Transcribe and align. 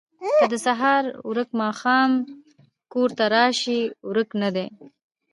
ـ 0.25 0.37
که 0.37 0.45
د 0.51 0.53
سهار 0.65 1.03
ورک 1.29 1.49
ماښام 1.61 2.11
کور 2.93 3.09
ته 3.17 3.23
راشي 3.33 3.81
ورک 4.09 4.29
نه 4.41 4.49
دی. 4.55 4.67